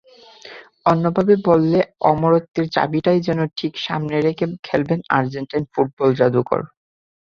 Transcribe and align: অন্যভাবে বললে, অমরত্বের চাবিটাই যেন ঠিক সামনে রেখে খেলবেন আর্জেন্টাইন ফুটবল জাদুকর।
অন্যভাবে 0.85 1.33
বললে, 1.47 1.79
অমরত্বের 2.11 2.65
চাবিটাই 2.75 3.19
যেন 3.27 3.39
ঠিক 3.57 3.73
সামনে 3.85 4.15
রেখে 4.19 4.45
খেলবেন 4.63 4.99
আর্জেন্টাইন 5.17 5.63
ফুটবল 5.73 6.09
জাদুকর। 6.19 6.61